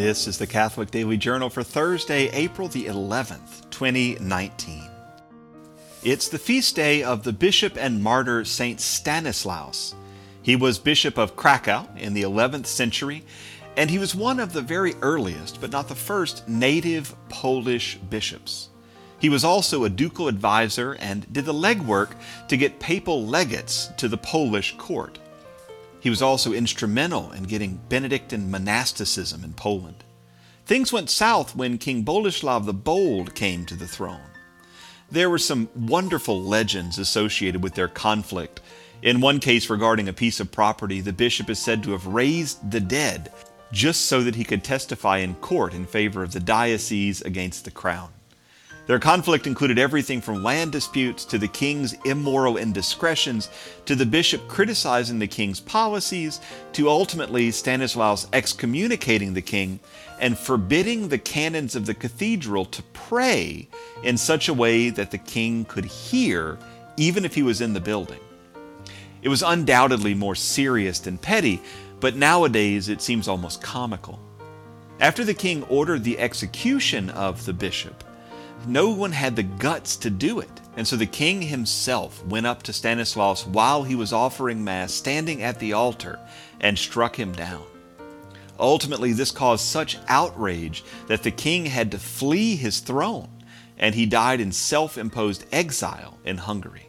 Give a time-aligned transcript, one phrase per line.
[0.00, 4.88] This is the Catholic Daily Journal for Thursday, April the 11th, 2019.
[6.02, 9.94] It's the feast day of the bishop and martyr Saint Stanislaus.
[10.40, 13.24] He was bishop of Krakow in the 11th century,
[13.76, 18.70] and he was one of the very earliest, but not the first, native Polish bishops.
[19.18, 22.12] He was also a ducal advisor and did the legwork
[22.48, 25.18] to get papal legates to the Polish court.
[26.00, 30.02] He was also instrumental in getting Benedictine monasticism in Poland.
[30.64, 34.30] Things went south when King Boleslav the Bold came to the throne.
[35.10, 38.60] There were some wonderful legends associated with their conflict.
[39.02, 42.70] In one case regarding a piece of property, the bishop is said to have raised
[42.70, 43.32] the dead
[43.72, 47.70] just so that he could testify in court in favor of the diocese against the
[47.70, 48.10] crown.
[48.90, 53.48] Their conflict included everything from land disputes to the king's immoral indiscretions
[53.86, 56.40] to the bishop criticizing the king's policies
[56.72, 59.78] to ultimately Stanislaus excommunicating the king
[60.18, 63.68] and forbidding the canons of the cathedral to pray
[64.02, 66.58] in such a way that the king could hear
[66.96, 68.18] even if he was in the building.
[69.22, 71.62] It was undoubtedly more serious than petty,
[72.00, 74.18] but nowadays it seems almost comical.
[74.98, 78.02] After the king ordered the execution of the bishop,
[78.66, 80.50] no one had the guts to do it.
[80.76, 85.42] And so the king himself went up to Stanislaus while he was offering Mass, standing
[85.42, 86.18] at the altar,
[86.60, 87.64] and struck him down.
[88.58, 93.28] Ultimately, this caused such outrage that the king had to flee his throne,
[93.78, 96.88] and he died in self imposed exile in Hungary.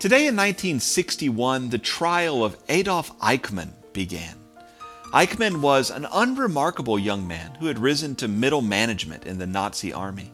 [0.00, 4.39] Today in 1961, the trial of Adolf Eichmann began.
[5.12, 9.92] Eichmann was an unremarkable young man who had risen to middle management in the Nazi
[9.92, 10.30] army.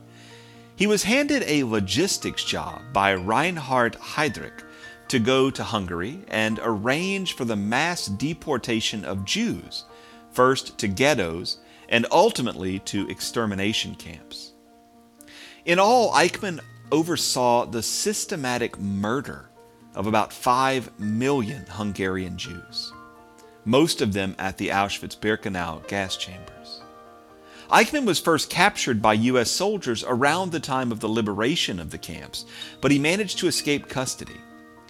[0.77, 4.63] He was handed a logistics job by Reinhard Heydrich
[5.09, 9.85] to go to Hungary and arrange for the mass deportation of Jews,
[10.31, 11.57] first to ghettos
[11.89, 14.53] and ultimately to extermination camps.
[15.65, 16.61] In all, Eichmann
[16.93, 19.49] oversaw the systematic murder
[19.95, 22.93] of about 5 million Hungarian Jews
[23.67, 26.81] most of them at the Auschwitz Birkenau gas chambers.
[27.69, 29.51] Eichmann was first captured by U.S.
[29.51, 32.47] soldiers around the time of the liberation of the camps,
[32.81, 34.41] but he managed to escape custody.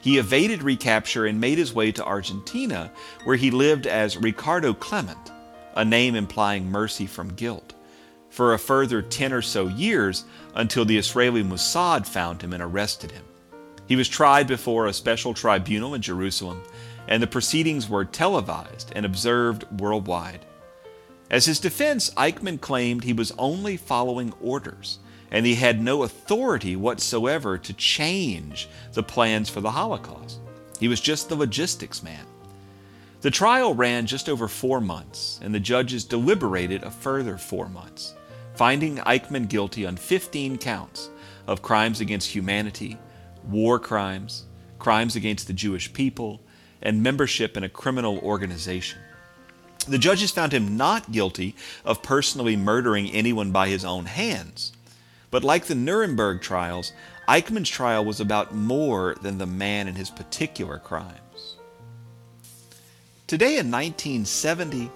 [0.02, 2.92] He evaded recapture and made his way to Argentina,
[3.24, 5.32] where he lived as Ricardo Clement,
[5.74, 7.72] a name implying mercy from guilt,
[8.28, 13.10] for a further 10 or so years until the Israeli Mossad found him and arrested
[13.10, 13.24] him.
[13.88, 16.62] He was tried before a special tribunal in Jerusalem
[17.08, 20.44] and the proceedings were televised and observed worldwide.
[21.30, 24.98] As his defense, Eichmann claimed he was only following orders
[25.30, 30.40] and he had no authority whatsoever to change the plans for the Holocaust.
[30.78, 32.24] He was just the logistics man.
[33.22, 38.14] The trial ran just over four months, and the judges deliberated a further four months,
[38.54, 41.10] finding Eichmann guilty on 15 counts
[41.46, 42.98] of crimes against humanity,
[43.48, 44.44] war crimes,
[44.78, 46.40] crimes against the Jewish people,
[46.82, 48.98] and membership in a criminal organization.
[49.88, 51.54] The judges found him not guilty
[51.84, 54.72] of personally murdering anyone by his own hands.
[55.30, 56.92] But like the Nuremberg trials,
[57.28, 61.56] Eichmann's trial was about more than the man and his particular crimes.
[63.26, 64.90] Today in 1970,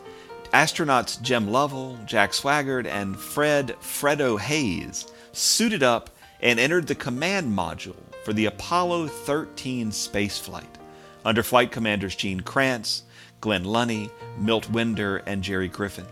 [0.52, 7.56] astronauts Jim Lovell, Jack Swigert, and Fred Fredo Haise suited up and entered the command
[7.56, 10.79] module for the Apollo 13 spaceflight
[11.25, 13.03] under flight commanders Gene Kranz,
[13.41, 16.06] Glynn Lunney, Milt Windler, and Jerry Griffin.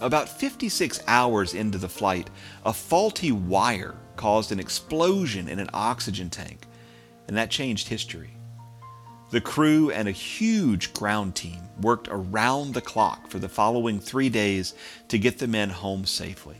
[0.00, 2.28] About 56 hours into the flight,
[2.64, 6.66] a faulty wire caused an explosion in an oxygen tank,
[7.28, 8.30] and that changed history.
[9.30, 14.28] The crew and a huge ground team worked around the clock for the following three
[14.28, 14.74] days
[15.08, 16.56] to get the men home safely.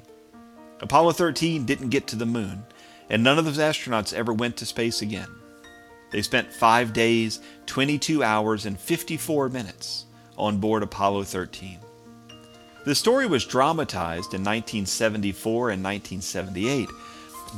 [0.80, 2.64] Apollo 13 didn't get to the moon,
[3.08, 5.28] and none of those astronauts ever went to space again.
[6.10, 10.06] They spent five days, 22 hours, and 54 minutes
[10.36, 11.78] on board Apollo 13.
[12.84, 16.88] The story was dramatized in 1974 and 1978,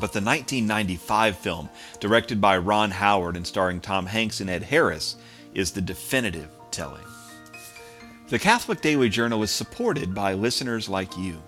[0.00, 1.68] but the 1995 film,
[2.00, 5.16] directed by Ron Howard and starring Tom Hanks and Ed Harris,
[5.52, 7.04] is the definitive telling.
[8.28, 11.42] The Catholic Daily Journal is supported by listeners like you.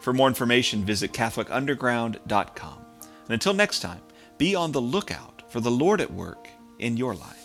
[0.00, 2.78] For more information, visit CatholicUnderground.com.
[3.00, 4.00] And until next time,
[4.36, 6.48] be on the lookout for the Lord at work
[6.80, 7.43] in your life.